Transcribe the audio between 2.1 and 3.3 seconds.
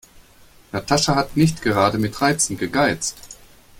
Reizen gegeizt.